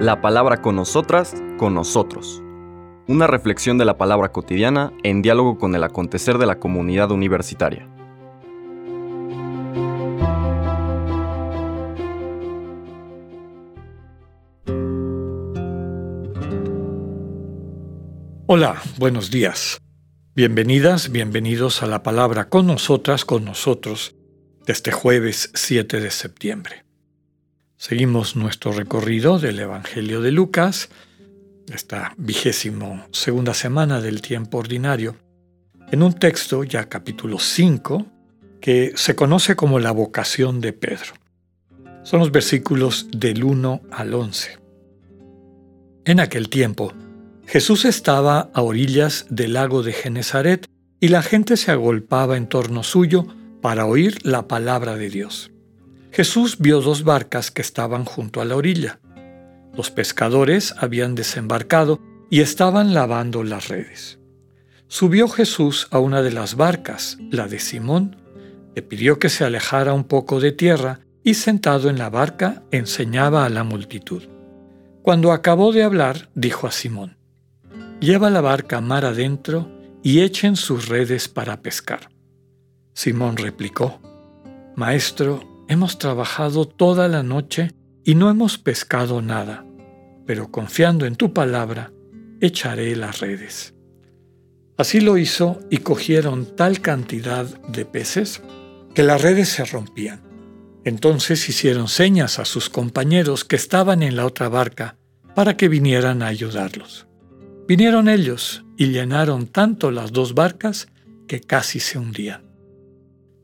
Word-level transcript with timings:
La 0.00 0.20
palabra 0.20 0.60
con 0.60 0.76
nosotras, 0.76 1.34
con 1.56 1.74
nosotros. 1.74 2.42
Una 3.06 3.26
reflexión 3.26 3.78
de 3.78 3.84
la 3.84 3.98
palabra 3.98 4.32
cotidiana 4.32 4.92
en 5.02 5.22
diálogo 5.22 5.58
con 5.58 5.74
el 5.74 5.84
acontecer 5.84 6.38
de 6.38 6.46
la 6.46 6.58
comunidad 6.58 7.10
universitaria. 7.10 7.88
Hola, 18.46 18.82
buenos 18.98 19.30
días. 19.30 19.80
Bienvenidas, 20.36 21.10
bienvenidos 21.10 21.82
a 21.82 21.86
la 21.86 22.02
palabra 22.02 22.48
con 22.48 22.66
nosotras, 22.66 23.24
con 23.24 23.44
nosotros, 23.44 24.14
de 24.66 24.72
este 24.72 24.92
jueves 24.92 25.50
7 25.54 25.98
de 25.98 26.10
septiembre. 26.10 26.83
Seguimos 27.86 28.34
nuestro 28.34 28.72
recorrido 28.72 29.38
del 29.38 29.58
Evangelio 29.58 30.22
de 30.22 30.32
Lucas, 30.32 30.88
esta 31.70 32.14
vigésimo 32.16 33.04
segunda 33.12 33.52
semana 33.52 34.00
del 34.00 34.22
tiempo 34.22 34.56
ordinario, 34.56 35.16
en 35.90 36.02
un 36.02 36.14
texto, 36.14 36.64
ya 36.64 36.88
capítulo 36.88 37.38
5, 37.38 38.06
que 38.62 38.94
se 38.96 39.14
conoce 39.14 39.54
como 39.54 39.80
la 39.80 39.90
vocación 39.90 40.62
de 40.62 40.72
Pedro. 40.72 41.12
Son 42.04 42.20
los 42.20 42.32
versículos 42.32 43.08
del 43.14 43.44
1 43.44 43.82
al 43.90 44.14
11. 44.14 44.58
En 46.06 46.20
aquel 46.20 46.48
tiempo, 46.48 46.94
Jesús 47.46 47.84
estaba 47.84 48.50
a 48.54 48.62
orillas 48.62 49.26
del 49.28 49.52
lago 49.52 49.82
de 49.82 49.92
Genezaret 49.92 50.64
y 51.00 51.08
la 51.08 51.20
gente 51.20 51.58
se 51.58 51.70
agolpaba 51.70 52.38
en 52.38 52.48
torno 52.48 52.82
suyo 52.82 53.26
para 53.60 53.84
oír 53.84 54.24
la 54.24 54.48
palabra 54.48 54.96
de 54.96 55.10
Dios. 55.10 55.50
Jesús 56.14 56.58
vio 56.60 56.80
dos 56.80 57.02
barcas 57.02 57.50
que 57.50 57.60
estaban 57.60 58.04
junto 58.04 58.40
a 58.40 58.44
la 58.44 58.54
orilla. 58.54 59.00
Los 59.76 59.90
pescadores 59.90 60.72
habían 60.78 61.16
desembarcado 61.16 61.98
y 62.30 62.40
estaban 62.40 62.94
lavando 62.94 63.42
las 63.42 63.66
redes. 63.66 64.20
Subió 64.86 65.26
Jesús 65.26 65.88
a 65.90 65.98
una 65.98 66.22
de 66.22 66.30
las 66.30 66.54
barcas, 66.54 67.18
la 67.32 67.48
de 67.48 67.58
Simón, 67.58 68.14
le 68.76 68.82
pidió 68.82 69.18
que 69.18 69.28
se 69.28 69.42
alejara 69.42 69.92
un 69.92 70.04
poco 70.04 70.38
de 70.38 70.52
tierra 70.52 71.00
y 71.24 71.34
sentado 71.34 71.90
en 71.90 71.98
la 71.98 72.10
barca 72.10 72.62
enseñaba 72.70 73.44
a 73.44 73.48
la 73.48 73.64
multitud. 73.64 74.22
Cuando 75.02 75.32
acabó 75.32 75.72
de 75.72 75.82
hablar, 75.82 76.30
dijo 76.36 76.68
a 76.68 76.70
Simón, 76.70 77.16
Lleva 77.98 78.30
la 78.30 78.40
barca 78.40 78.80
mar 78.80 79.04
adentro 79.04 79.68
y 80.04 80.20
echen 80.20 80.54
sus 80.54 80.86
redes 80.86 81.26
para 81.26 81.60
pescar. 81.60 82.08
Simón 82.92 83.36
replicó, 83.36 84.00
Maestro, 84.76 85.53
hemos 85.68 85.98
trabajado 85.98 86.66
toda 86.66 87.08
la 87.08 87.22
noche 87.22 87.72
y 88.04 88.14
no 88.14 88.30
hemos 88.30 88.58
pescado 88.58 89.22
nada, 89.22 89.64
pero 90.26 90.50
confiando 90.50 91.06
en 91.06 91.16
tu 91.16 91.32
palabra, 91.32 91.92
echaré 92.40 92.94
las 92.96 93.20
redes. 93.20 93.74
Así 94.76 95.00
lo 95.00 95.18
hizo 95.18 95.60
y 95.70 95.78
cogieron 95.78 96.56
tal 96.56 96.80
cantidad 96.80 97.46
de 97.68 97.84
peces 97.84 98.42
que 98.94 99.02
las 99.02 99.22
redes 99.22 99.48
se 99.48 99.64
rompían. 99.64 100.22
Entonces 100.84 101.48
hicieron 101.48 101.88
señas 101.88 102.38
a 102.38 102.44
sus 102.44 102.68
compañeros 102.68 103.44
que 103.44 103.56
estaban 103.56 104.02
en 104.02 104.16
la 104.16 104.26
otra 104.26 104.48
barca 104.48 104.96
para 105.34 105.56
que 105.56 105.68
vinieran 105.68 106.22
a 106.22 106.26
ayudarlos. 106.26 107.06
Vinieron 107.66 108.08
ellos 108.08 108.64
y 108.76 108.88
llenaron 108.88 109.46
tanto 109.46 109.90
las 109.90 110.12
dos 110.12 110.34
barcas 110.34 110.88
que 111.26 111.40
casi 111.40 111.80
se 111.80 111.98
hundían. 111.98 112.43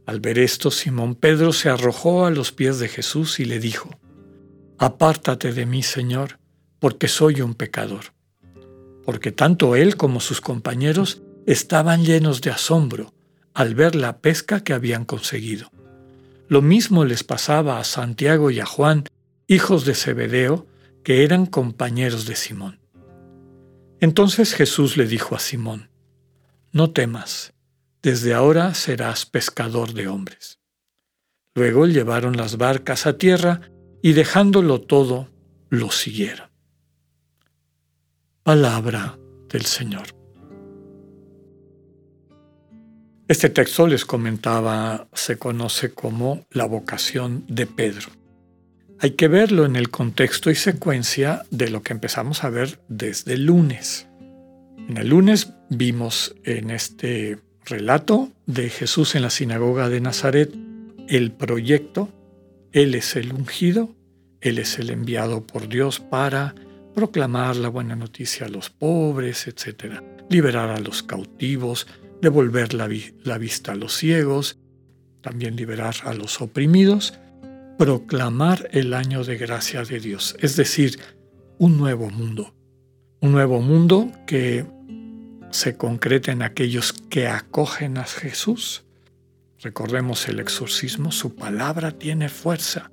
Al 0.06 0.20
ver 0.20 0.39
esto, 0.39 0.70
Simón 0.70 1.15
Pedro 1.15 1.53
se 1.53 1.69
arrojó 1.69 2.27
a 2.27 2.31
los 2.31 2.53
pies 2.53 2.79
de 2.79 2.89
Jesús 2.89 3.41
y 3.41 3.45
le 3.45 3.61
dijo, 3.61 3.91
Apártate 4.79 5.53
de 5.53 5.67
mí, 5.67 5.83
Señor, 5.83 6.39
porque 6.79 7.06
soy 7.06 7.43
un 7.43 7.55
pecador. 7.55 8.15
Porque 9.05 9.33
tanto 9.33 9.77
él 9.77 9.97
como 9.97 10.21
sus 10.21 10.41
compañeros 10.41 11.23
estaban 11.47 12.05
llenos 12.05 12.41
de 12.41 12.50
asombro 12.50 13.12
al 13.55 13.75
ver 13.75 13.94
la 13.94 14.19
pesca 14.19 14.62
que 14.62 14.72
habían 14.72 15.05
conseguido. 15.05 15.71
Lo 16.49 16.62
mismo 16.62 17.05
les 17.05 17.25
pasaba 17.25 17.78
a 17.78 17.84
Santiago 17.84 18.50
y 18.50 18.61
a 18.61 18.67
Juan, 18.67 19.05
hijos 19.47 19.84
de 19.84 19.94
Zebedeo, 19.94 20.67
que 21.05 21.25
eran 21.25 21.47
compañeros 21.47 22.27
de 22.27 22.37
Simón. 22.37 22.81
Entonces 24.00 24.55
Jesús 24.55 24.97
le 24.97 25.06
dijo 25.06 25.34
a 25.34 25.38
Simón, 25.38 25.91
No 26.72 26.91
temas, 26.91 27.53
desde 28.03 28.34
ahora 28.34 28.75
serás 28.75 29.27
pescador 29.27 29.93
de 29.93 30.09
hombres. 30.09 30.61
Luego 31.55 31.87
llevaron 31.87 32.37
las 32.37 32.56
barcas 32.56 33.06
a 33.06 33.19
tierra 33.19 33.61
y 34.03 34.12
dejándolo 34.12 34.81
todo, 34.81 35.28
lo 35.69 35.91
siguieron. 35.91 36.49
Palabra 38.43 39.19
del 39.49 39.66
Señor. 39.66 40.09
Este 43.28 43.49
texto 43.49 43.87
les 43.87 44.05
comentaba, 44.05 45.09
se 45.12 45.38
conoce 45.38 45.93
como 45.93 46.47
la 46.50 46.65
vocación 46.65 47.44
de 47.47 47.67
Pedro. 47.67 48.09
Hay 48.99 49.12
que 49.12 49.28
verlo 49.28 49.65
en 49.65 49.77
el 49.77 49.91
contexto 49.91 50.50
y 50.50 50.56
secuencia 50.56 51.44
de 51.50 51.71
lo 51.71 51.82
que 51.82 51.93
empezamos 51.93 52.43
a 52.43 52.50
ver 52.50 52.81
desde 52.88 53.34
el 53.34 53.47
lunes. 53.47 54.09
En 54.77 54.97
el 54.97 55.09
lunes 55.09 55.53
vimos 55.69 56.34
en 56.43 56.71
este 56.71 57.38
relato 57.65 58.31
de 58.47 58.69
Jesús 58.71 59.15
en 59.15 59.22
la 59.22 59.31
sinagoga 59.31 59.88
de 59.88 60.00
Nazaret 60.00 60.53
el 61.09 61.32
proyecto, 61.32 62.09
Él 62.72 62.94
es 62.94 63.16
el 63.16 63.32
ungido, 63.32 63.94
Él 64.41 64.59
es 64.59 64.78
el 64.78 64.91
enviado 64.91 65.47
por 65.47 65.69
Dios 65.69 66.00
para 66.00 66.54
proclamar 66.94 67.56
la 67.56 67.69
buena 67.69 67.97
noticia 67.97 68.47
a 68.47 68.49
los 68.50 68.70
pobres, 68.70 69.47
etc. 69.47 70.03
Liberar 70.28 70.70
a 70.70 70.81
los 70.81 71.03
cautivos, 71.03 71.87
devolver 72.20 72.75
la, 72.75 72.88
la 73.25 73.38
vista 73.38 73.72
a 73.72 73.76
los 73.76 73.97
ciegos, 73.97 74.59
también 75.20 75.56
liberar 75.56 75.94
a 76.04 76.15
los 76.15 76.41
oprimidos 76.41 77.15
proclamar 77.81 78.69
el 78.72 78.93
año 78.93 79.25
de 79.25 79.38
gracia 79.38 79.84
de 79.84 80.00
Dios, 80.00 80.37
es 80.41 80.54
decir, 80.54 81.00
un 81.56 81.78
nuevo 81.78 82.10
mundo. 82.10 82.54
Un 83.22 83.32
nuevo 83.32 83.62
mundo 83.62 84.12
que 84.26 84.66
se 85.50 85.77
concreta 85.77 86.33
en 86.33 86.43
aquellos 86.43 86.93
que 86.93 87.28
acogen 87.28 87.99
a 87.99 88.05
Jesús. 88.05 88.84
Recordemos 89.61 90.28
el 90.28 90.41
exorcismo, 90.41 91.12
su 91.12 91.34
palabra 91.34 91.93
tiene 91.93 92.28
fuerza, 92.28 92.91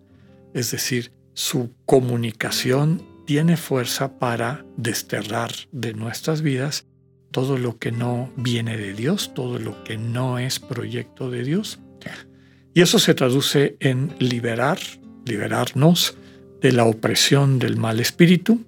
es 0.54 0.72
decir, 0.72 1.12
su 1.34 1.74
comunicación 1.86 3.06
tiene 3.26 3.58
fuerza 3.58 4.20
para 4.20 4.66
desterrar 4.76 5.52
de 5.72 5.94
nuestras 5.94 6.42
vidas 6.42 6.86
todo 7.32 7.58
lo 7.58 7.78
que 7.78 7.92
no 7.92 8.32
viene 8.36 8.78
de 8.78 8.94
Dios, 8.94 9.34
todo 9.34 9.60
lo 9.60 9.84
que 9.84 9.98
no 9.98 10.40
es 10.40 10.60
proyecto 10.60 11.30
de 11.30 11.44
Dios. 11.44 11.80
Y 12.74 12.82
eso 12.82 13.00
se 13.00 13.14
traduce 13.14 13.76
en 13.80 14.16
liberar, 14.20 14.80
liberarnos 15.26 16.18
de 16.62 16.72
la 16.72 16.86
opresión 16.86 17.60
del 17.60 17.78
mal 17.78 18.00
espíritu, 18.00 18.62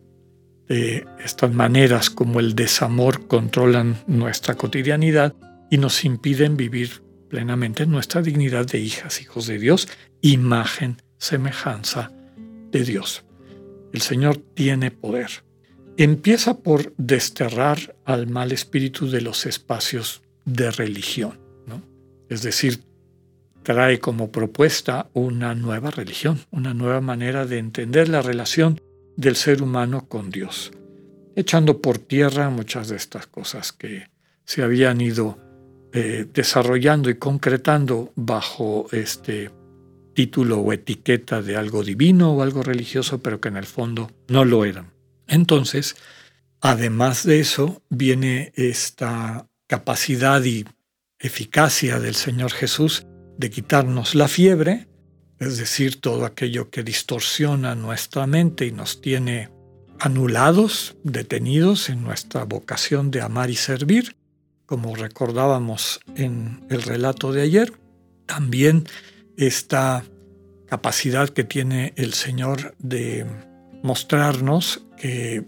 de 0.69 1.07
estas 1.23 1.53
maneras 1.53 2.09
como 2.09 2.39
el 2.39 2.55
desamor 2.55 3.27
controlan 3.27 3.97
nuestra 4.07 4.55
cotidianidad 4.55 5.35
y 5.69 5.77
nos 5.77 6.05
impiden 6.05 6.55
vivir 6.55 7.03
plenamente 7.27 7.85
nuestra 7.85 8.21
dignidad 8.21 8.65
de 8.67 8.79
hijas, 8.79 9.21
hijos 9.21 9.47
de 9.47 9.57
Dios, 9.57 9.87
imagen, 10.21 11.01
semejanza 11.17 12.11
de 12.71 12.83
Dios. 12.83 13.25
El 13.91 14.01
Señor 14.01 14.37
tiene 14.37 14.91
poder. 14.91 15.43
Empieza 15.97 16.59
por 16.59 16.93
desterrar 16.97 17.95
al 18.05 18.27
mal 18.27 18.51
espíritu 18.51 19.09
de 19.09 19.21
los 19.21 19.45
espacios 19.45 20.21
de 20.45 20.71
religión, 20.71 21.39
¿no? 21.65 21.81
es 22.29 22.41
decir, 22.41 22.83
trae 23.63 23.99
como 23.99 24.31
propuesta 24.31 25.09
una 25.13 25.55
nueva 25.55 25.91
religión, 25.91 26.39
una 26.51 26.73
nueva 26.73 27.01
manera 27.01 27.45
de 27.45 27.57
entender 27.57 28.07
la 28.07 28.21
relación 28.21 28.81
del 29.19 29.35
ser 29.35 29.61
humano 29.61 30.07
con 30.07 30.29
Dios, 30.29 30.71
echando 31.35 31.81
por 31.81 31.97
tierra 31.97 32.49
muchas 32.49 32.87
de 32.87 32.95
estas 32.95 33.27
cosas 33.27 33.73
que 33.73 34.07
se 34.45 34.63
habían 34.63 35.01
ido 35.01 35.37
eh, 35.91 36.25
desarrollando 36.33 37.09
y 37.09 37.15
concretando 37.15 38.13
bajo 38.15 38.87
este 38.93 39.51
título 40.15 40.59
o 40.59 40.71
etiqueta 40.71 41.41
de 41.41 41.57
algo 41.57 41.83
divino 41.83 42.31
o 42.31 42.41
algo 42.41 42.63
religioso, 42.63 43.21
pero 43.21 43.41
que 43.41 43.49
en 43.49 43.57
el 43.57 43.65
fondo 43.65 44.09
no 44.29 44.45
lo 44.45 44.63
eran. 44.63 44.93
Entonces, 45.27 45.97
además 46.61 47.25
de 47.25 47.41
eso, 47.41 47.81
viene 47.89 48.53
esta 48.55 49.49
capacidad 49.67 50.41
y 50.45 50.63
eficacia 51.19 51.99
del 51.99 52.15
Señor 52.15 52.51
Jesús 52.51 53.05
de 53.37 53.49
quitarnos 53.49 54.15
la 54.15 54.29
fiebre, 54.29 54.87
es 55.39 55.57
decir, 55.57 56.01
todo 56.01 56.25
aquello 56.25 56.69
que 56.69 56.83
distorsiona 56.83 57.75
nuestra 57.75 58.27
mente 58.27 58.65
y 58.65 58.71
nos 58.71 59.01
tiene 59.01 59.49
anulados, 59.99 60.95
detenidos 61.03 61.89
en 61.89 62.03
nuestra 62.03 62.43
vocación 62.45 63.11
de 63.11 63.21
amar 63.21 63.49
y 63.49 63.55
servir, 63.55 64.15
como 64.65 64.95
recordábamos 64.95 65.99
en 66.15 66.65
el 66.69 66.81
relato 66.81 67.31
de 67.31 67.41
ayer. 67.41 67.73
También 68.25 68.87
esta 69.37 70.03
capacidad 70.67 71.29
que 71.29 71.43
tiene 71.43 71.93
el 71.95 72.13
Señor 72.13 72.75
de 72.77 73.25
mostrarnos 73.81 74.85
que 74.97 75.45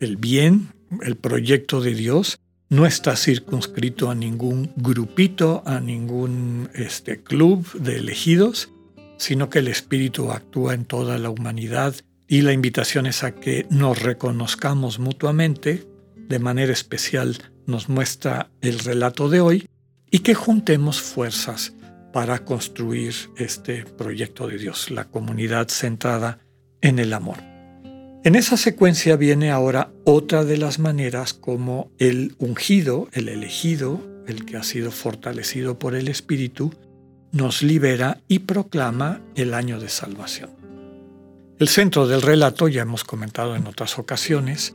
el 0.00 0.16
bien, 0.16 0.72
el 1.02 1.16
proyecto 1.16 1.80
de 1.80 1.94
Dios, 1.94 2.40
no 2.68 2.86
está 2.86 3.16
circunscrito 3.16 4.10
a 4.10 4.14
ningún 4.14 4.72
grupito, 4.76 5.62
a 5.66 5.80
ningún 5.80 6.70
este, 6.74 7.22
club 7.22 7.70
de 7.72 7.96
elegidos, 7.96 8.70
sino 9.20 9.50
que 9.50 9.58
el 9.58 9.68
Espíritu 9.68 10.32
actúa 10.32 10.72
en 10.72 10.86
toda 10.86 11.18
la 11.18 11.28
humanidad 11.28 11.94
y 12.26 12.40
la 12.40 12.54
invitación 12.54 13.04
es 13.04 13.22
a 13.22 13.34
que 13.34 13.66
nos 13.68 14.02
reconozcamos 14.02 14.98
mutuamente, 14.98 15.86
de 16.16 16.38
manera 16.38 16.72
especial 16.72 17.36
nos 17.66 17.90
muestra 17.90 18.50
el 18.62 18.78
relato 18.78 19.28
de 19.28 19.40
hoy, 19.42 19.68
y 20.10 20.20
que 20.20 20.34
juntemos 20.34 21.02
fuerzas 21.02 21.74
para 22.14 22.44
construir 22.46 23.14
este 23.36 23.84
proyecto 23.84 24.48
de 24.48 24.56
Dios, 24.56 24.90
la 24.90 25.04
comunidad 25.04 25.68
centrada 25.68 26.38
en 26.80 26.98
el 26.98 27.12
amor. 27.12 27.36
En 28.24 28.34
esa 28.34 28.56
secuencia 28.56 29.16
viene 29.16 29.50
ahora 29.50 29.92
otra 30.04 30.44
de 30.44 30.56
las 30.56 30.78
maneras 30.78 31.34
como 31.34 31.90
el 31.98 32.36
ungido, 32.38 33.08
el 33.12 33.28
elegido, 33.28 34.00
el 34.26 34.46
que 34.46 34.56
ha 34.56 34.62
sido 34.62 34.90
fortalecido 34.90 35.78
por 35.78 35.94
el 35.94 36.08
Espíritu, 36.08 36.72
nos 37.32 37.62
libera 37.62 38.20
y 38.28 38.40
proclama 38.40 39.20
el 39.34 39.54
año 39.54 39.78
de 39.78 39.88
salvación. 39.88 40.50
El 41.58 41.68
centro 41.68 42.06
del 42.06 42.22
relato, 42.22 42.68
ya 42.68 42.82
hemos 42.82 43.04
comentado 43.04 43.54
en 43.54 43.66
otras 43.66 43.98
ocasiones, 43.98 44.72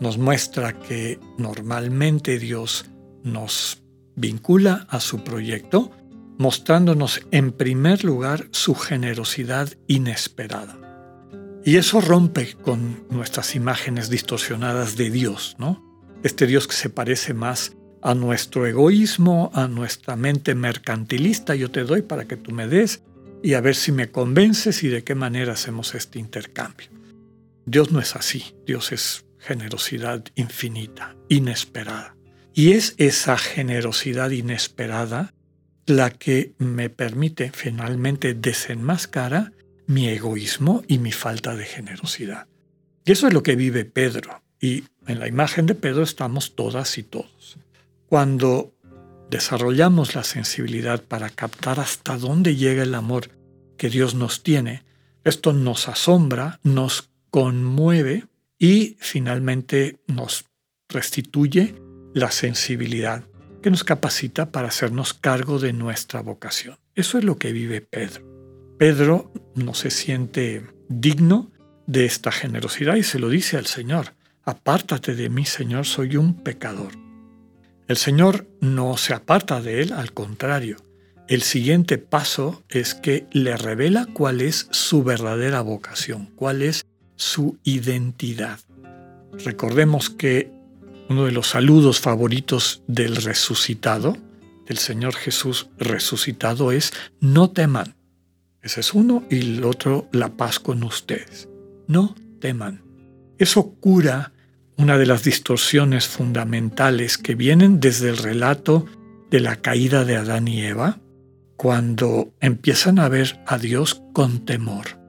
nos 0.00 0.18
muestra 0.18 0.78
que 0.78 1.20
normalmente 1.38 2.38
Dios 2.38 2.86
nos 3.22 3.82
vincula 4.16 4.86
a 4.88 4.98
su 5.00 5.22
proyecto, 5.22 5.92
mostrándonos 6.38 7.20
en 7.30 7.52
primer 7.52 8.02
lugar 8.04 8.48
su 8.50 8.74
generosidad 8.74 9.68
inesperada. 9.86 10.78
Y 11.64 11.76
eso 11.76 12.00
rompe 12.00 12.54
con 12.54 13.06
nuestras 13.10 13.54
imágenes 13.54 14.10
distorsionadas 14.10 14.96
de 14.96 15.10
Dios, 15.10 15.54
¿no? 15.58 15.84
Este 16.24 16.46
Dios 16.46 16.66
que 16.66 16.74
se 16.74 16.90
parece 16.90 17.34
más 17.34 17.76
a 18.02 18.14
nuestro 18.14 18.66
egoísmo, 18.66 19.50
a 19.54 19.68
nuestra 19.68 20.16
mente 20.16 20.54
mercantilista, 20.54 21.54
yo 21.54 21.70
te 21.70 21.84
doy 21.84 22.02
para 22.02 22.26
que 22.26 22.36
tú 22.36 22.50
me 22.50 22.66
des 22.66 23.02
y 23.42 23.54
a 23.54 23.60
ver 23.60 23.76
si 23.76 23.92
me 23.92 24.10
convences 24.10 24.82
y 24.82 24.88
de 24.88 25.04
qué 25.04 25.14
manera 25.14 25.52
hacemos 25.52 25.94
este 25.94 26.18
intercambio. 26.18 26.88
Dios 27.64 27.92
no 27.92 28.00
es 28.00 28.16
así, 28.16 28.54
Dios 28.66 28.92
es 28.92 29.24
generosidad 29.38 30.24
infinita, 30.34 31.16
inesperada. 31.28 32.16
Y 32.54 32.72
es 32.72 32.94
esa 32.98 33.38
generosidad 33.38 34.30
inesperada 34.30 35.32
la 35.86 36.10
que 36.10 36.52
me 36.58 36.90
permite 36.90 37.50
finalmente 37.52 38.34
desenmascarar 38.34 39.52
mi 39.86 40.08
egoísmo 40.08 40.82
y 40.86 40.98
mi 40.98 41.12
falta 41.12 41.56
de 41.56 41.64
generosidad. 41.64 42.46
Y 43.04 43.12
eso 43.12 43.26
es 43.26 43.32
lo 43.32 43.42
que 43.42 43.56
vive 43.56 43.84
Pedro. 43.84 44.42
Y 44.60 44.84
en 45.06 45.18
la 45.18 45.26
imagen 45.26 45.66
de 45.66 45.74
Pedro 45.74 46.02
estamos 46.02 46.54
todas 46.54 46.98
y 46.98 47.02
todos. 47.02 47.58
Cuando 48.12 48.74
desarrollamos 49.30 50.14
la 50.14 50.22
sensibilidad 50.22 51.02
para 51.02 51.30
captar 51.30 51.80
hasta 51.80 52.18
dónde 52.18 52.56
llega 52.56 52.82
el 52.82 52.94
amor 52.94 53.30
que 53.78 53.88
Dios 53.88 54.14
nos 54.14 54.42
tiene, 54.42 54.82
esto 55.24 55.54
nos 55.54 55.88
asombra, 55.88 56.60
nos 56.62 57.10
conmueve 57.30 58.26
y 58.58 58.98
finalmente 59.00 60.02
nos 60.08 60.44
restituye 60.90 61.74
la 62.12 62.30
sensibilidad 62.30 63.24
que 63.62 63.70
nos 63.70 63.82
capacita 63.82 64.52
para 64.52 64.68
hacernos 64.68 65.14
cargo 65.14 65.58
de 65.58 65.72
nuestra 65.72 66.20
vocación. 66.20 66.76
Eso 66.94 67.16
es 67.16 67.24
lo 67.24 67.38
que 67.38 67.52
vive 67.52 67.80
Pedro. 67.80 68.76
Pedro 68.78 69.32
no 69.54 69.72
se 69.72 69.90
siente 69.90 70.66
digno 70.90 71.50
de 71.86 72.04
esta 72.04 72.30
generosidad 72.30 72.96
y 72.96 73.04
se 73.04 73.18
lo 73.18 73.30
dice 73.30 73.56
al 73.56 73.64
Señor. 73.64 74.16
Apártate 74.44 75.14
de 75.14 75.30
mí, 75.30 75.46
Señor, 75.46 75.86
soy 75.86 76.18
un 76.18 76.42
pecador. 76.42 76.92
El 77.92 77.98
Señor 77.98 78.46
no 78.62 78.96
se 78.96 79.12
aparta 79.12 79.60
de 79.60 79.82
él, 79.82 79.92
al 79.92 80.14
contrario. 80.14 80.78
El 81.28 81.42
siguiente 81.42 81.98
paso 81.98 82.62
es 82.70 82.94
que 82.94 83.26
le 83.32 83.54
revela 83.54 84.06
cuál 84.14 84.40
es 84.40 84.66
su 84.70 85.04
verdadera 85.04 85.60
vocación, 85.60 86.30
cuál 86.34 86.62
es 86.62 86.86
su 87.16 87.58
identidad. 87.64 88.60
Recordemos 89.44 90.08
que 90.08 90.50
uno 91.10 91.26
de 91.26 91.32
los 91.32 91.48
saludos 91.48 92.00
favoritos 92.00 92.82
del 92.86 93.14
resucitado, 93.16 94.16
del 94.66 94.78
Señor 94.78 95.14
Jesús 95.14 95.68
resucitado, 95.76 96.72
es 96.72 96.94
no 97.20 97.50
teman. 97.50 97.94
Ese 98.62 98.80
es 98.80 98.94
uno 98.94 99.22
y 99.28 99.40
el 99.40 99.64
otro, 99.64 100.08
la 100.12 100.30
paz 100.30 100.60
con 100.60 100.82
ustedes. 100.82 101.46
No 101.88 102.14
teman. 102.40 102.82
Eso 103.36 103.74
cura 103.80 104.32
una 104.76 104.98
de 104.98 105.06
las 105.06 105.24
distorsiones 105.24 106.06
fundamentales 106.08 107.18
que 107.18 107.34
vienen 107.34 107.80
desde 107.80 108.08
el 108.08 108.18
relato 108.18 108.86
de 109.30 109.40
la 109.40 109.56
caída 109.56 110.04
de 110.04 110.16
Adán 110.16 110.48
y 110.48 110.62
Eva, 110.62 110.98
cuando 111.56 112.32
empiezan 112.40 112.98
a 112.98 113.08
ver 113.08 113.40
a 113.46 113.58
Dios 113.58 114.02
con 114.12 114.44
temor 114.44 115.00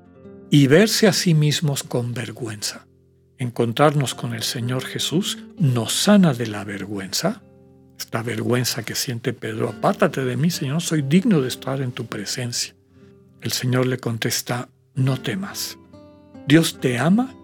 y 0.49 0.67
verse 0.67 1.07
a 1.07 1.13
sí 1.13 1.33
mismos 1.33 1.83
con 1.83 2.13
vergüenza. 2.13 2.85
Encontrarnos 3.37 4.13
con 4.13 4.33
el 4.33 4.43
Señor 4.43 4.85
Jesús 4.85 5.39
nos 5.57 5.93
sana 5.93 6.33
de 6.33 6.47
la 6.47 6.63
vergüenza, 6.63 7.41
esta 7.97 8.21
vergüenza 8.21 8.83
que 8.83 8.95
siente 8.95 9.33
Pedro, 9.33 9.69
apártate 9.69 10.23
de 10.23 10.37
mí, 10.37 10.51
Señor, 10.51 10.81
soy 10.81 11.01
digno 11.01 11.41
de 11.41 11.47
estar 11.47 11.81
en 11.81 11.91
tu 11.91 12.05
presencia. 12.05 12.75
El 13.41 13.51
Señor 13.51 13.87
le 13.87 13.97
contesta, 13.97 14.69
no 14.93 15.19
temas. 15.19 15.77
Dios 16.47 16.79
te 16.79 16.99
ama 16.99 17.35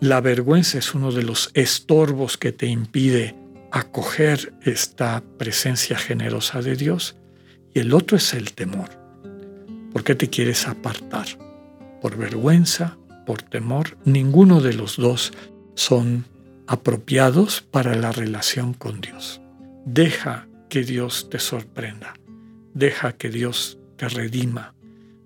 la 0.00 0.22
vergüenza 0.22 0.78
es 0.78 0.94
uno 0.94 1.12
de 1.12 1.22
los 1.22 1.50
estorbos 1.52 2.38
que 2.38 2.52
te 2.52 2.66
impide 2.66 3.36
acoger 3.70 4.54
esta 4.62 5.22
presencia 5.38 5.96
generosa 5.98 6.62
de 6.62 6.74
Dios 6.74 7.16
y 7.74 7.80
el 7.80 7.92
otro 7.92 8.16
es 8.16 8.32
el 8.32 8.52
temor. 8.54 8.88
¿Por 9.92 10.02
qué 10.02 10.14
te 10.14 10.30
quieres 10.30 10.66
apartar? 10.66 11.26
¿Por 12.00 12.16
vergüenza? 12.16 12.96
¿Por 13.26 13.42
temor? 13.42 13.98
Ninguno 14.04 14.60
de 14.60 14.72
los 14.72 14.96
dos 14.96 15.32
son 15.74 16.24
apropiados 16.66 17.60
para 17.60 17.94
la 17.94 18.10
relación 18.10 18.72
con 18.72 19.00
Dios. 19.00 19.42
Deja 19.84 20.48
que 20.70 20.82
Dios 20.82 21.28
te 21.28 21.38
sorprenda. 21.38 22.14
Deja 22.72 23.12
que 23.12 23.28
Dios 23.28 23.78
te 23.96 24.08
redima. 24.08 24.74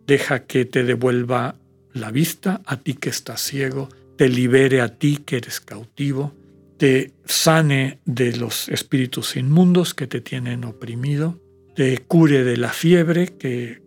Deja 0.06 0.41
que 0.41 0.65
te 0.65 0.82
devuelva 0.82 1.55
la 1.93 2.11
vista 2.11 2.61
a 2.67 2.79
ti 2.79 2.94
que 2.94 3.11
estás 3.11 3.41
ciego 3.41 3.88
te 4.17 4.29
libere 4.29 4.81
a 4.81 4.97
ti 4.99 5.19
que 5.19 5.37
eres 5.39 5.61
cautivo, 5.61 6.35
te 6.77 7.13
sane 7.25 7.99
de 8.05 8.37
los 8.37 8.69
espíritus 8.69 9.37
inmundos 9.37 9.94
que 9.94 10.06
te 10.06 10.21
tienen 10.21 10.65
oprimido, 10.65 11.41
te 11.75 11.99
cure 11.99 12.44
de 12.44 12.56
la 12.56 12.71
fiebre 12.71 13.29
que 13.39 13.83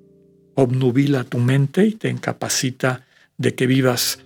obnubila 0.55 1.23
tu 1.23 1.37
mente 1.37 1.85
y 1.85 1.91
te 1.91 2.09
incapacita 2.09 3.05
de 3.37 3.53
que 3.55 3.67
vivas 3.67 4.19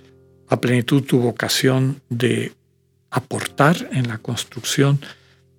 a 0.48 0.62
plenitud 0.62 1.04
tu 1.04 1.20
vocación 1.20 2.02
de 2.10 2.54
aportar 3.10 3.90
en 3.92 4.08
la 4.08 4.18
construcción 4.18 5.00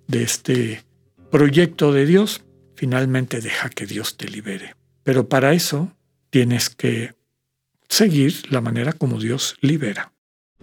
de 0.07 0.23
este 0.23 0.83
proyecto 1.31 1.93
de 1.93 2.05
Dios, 2.05 2.43
finalmente 2.75 3.41
deja 3.41 3.69
que 3.69 3.85
Dios 3.85 4.17
te 4.17 4.27
libere. 4.27 4.75
Pero 5.03 5.29
para 5.29 5.53
eso 5.53 5.91
tienes 6.29 6.69
que 6.69 7.13
seguir 7.87 8.51
la 8.51 8.61
manera 8.61 8.93
como 8.93 9.19
Dios 9.19 9.55
libera. 9.61 10.12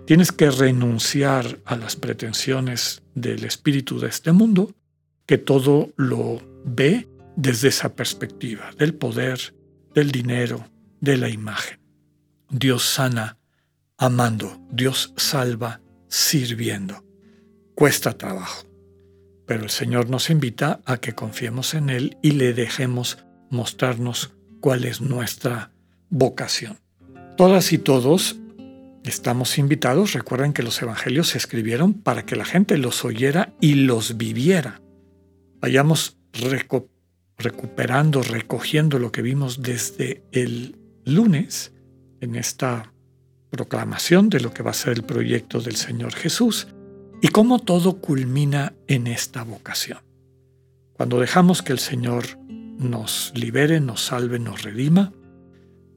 Tienes 0.07 0.33
que 0.33 0.51
renunciar 0.51 1.59
a 1.65 1.77
las 1.77 1.97
pretensiones 1.97 3.03
del 3.15 3.45
espíritu 3.45 4.01
de 4.01 4.09
este 4.09 4.33
mundo, 4.33 4.75
que 5.27 5.39
todo 5.39 5.91
lo 5.97 6.43
ve 6.65 7.09
desde 7.37 7.69
esa 7.69 7.95
perspectiva, 7.95 8.71
del 8.77 8.95
poder, 8.95 9.55
del 9.95 10.11
dinero, 10.11 10.67
de 11.01 11.17
la 11.17 11.29
imagen. 11.29 11.79
Dios 12.51 12.83
sana 12.85 13.39
amando, 13.97 14.61
Dios 14.73 15.13
salva 15.17 15.81
sirviendo. 16.09 17.05
Cuesta 17.75 18.19
trabajo, 18.19 18.67
pero 19.47 19.63
el 19.63 19.71
Señor 19.71 20.11
nos 20.11 20.31
invita 20.31 20.81
a 20.85 20.97
que 20.99 21.15
confiemos 21.15 21.75
en 21.75 21.91
Él 21.91 22.19
y 22.23 22.33
le 22.33 22.53
dejemos 22.53 23.25
mostrarnos 23.51 24.33
cuál 24.61 24.85
es 24.85 25.01
nuestra 25.01 25.71
vocación. 26.09 26.79
Todas 27.37 27.73
y 27.73 27.79
todos 27.79 28.37
Estamos 29.05 29.57
invitados, 29.59 30.13
recuerden 30.13 30.53
que 30.53 30.63
los 30.63 30.81
evangelios 30.83 31.29
se 31.29 31.39
escribieron 31.39 31.95
para 31.95 32.27
que 32.27 32.37
la 32.37 32.45
gente 32.45 32.77
los 32.77 33.05
oyera 33.05 33.55
y 33.61 33.75
los 33.75 34.19
viviera. 34.19 34.83
Vayamos 35.61 36.19
recuperando, 37.39 38.23
recogiendo 38.23 38.99
lo 38.99 39.11
que 39.11 39.23
vimos 39.23 39.63
desde 39.63 40.23
el 40.33 40.77
lunes 41.05 41.73
en 42.21 42.35
esta 42.35 42.93
proclamación 43.51 44.29
de 44.29 44.41
lo 44.41 44.53
que 44.53 44.63
va 44.63 44.71
a 44.71 44.75
ser 44.75 44.93
el 44.93 45.03
proyecto 45.03 45.61
del 45.61 45.77
Señor 45.77 46.15
Jesús 46.15 46.69
y 47.23 47.29
cómo 47.29 47.59
todo 47.59 48.01
culmina 48.01 48.75
en 48.87 49.07
esta 49.07 49.45
vocación. 49.45 49.99
Cuando 50.93 51.19
dejamos 51.19 51.63
que 51.63 51.73
el 51.73 51.79
Señor 51.79 52.25
nos 52.79 53.33
libere, 53.35 53.81
nos 53.81 54.05
salve, 54.05 54.39
nos 54.39 54.63
redima, 54.63 55.13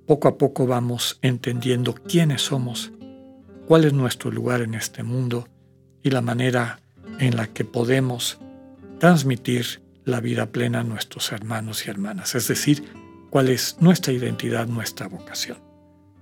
poco 0.06 0.28
a 0.28 0.38
poco 0.38 0.68
vamos 0.68 1.20
entendiendo 1.22 1.94
quiénes 1.94 2.42
somos, 2.42 2.92
cuál 3.68 3.86
es 3.86 3.94
nuestro 3.94 4.32
lugar 4.32 4.62
en 4.62 4.74
este 4.74 5.04
mundo 5.04 5.48
y 6.02 6.10
la 6.10 6.22
manera 6.22 6.80
en 7.20 7.38
la 7.38 7.48
que 7.48 7.66
podemos 7.66 8.40
transmitir 9.00 9.82
la 10.06 10.20
vida 10.20 10.48
plena 10.48 10.82
a 10.82 10.84
nuestros 10.84 11.32
hermanos 11.32 11.88
y 11.88 11.90
hermanas, 11.90 12.36
es 12.36 12.48
decir, 12.48 12.84
cuál 13.30 13.50
es 13.50 13.78
nuestra 13.80 14.12
identidad, 14.14 14.68
nuestra 14.68 15.08
vocación. 15.08 15.58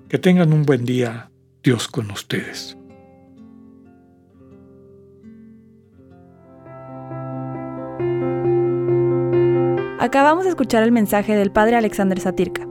Que 0.08 0.20
tengan 0.20 0.54
un 0.54 0.64
buen 0.64 0.86
día, 0.86 1.32
Dios 1.64 1.88
con 1.88 2.12
ustedes. 2.12 2.78
Acabamos 10.00 10.46
de 10.46 10.50
escuchar 10.50 10.84
el 10.84 10.92
mensaje 10.92 11.36
del 11.36 11.52
Padre 11.52 11.76
Alexander 11.76 12.20
Satirka. 12.20 12.71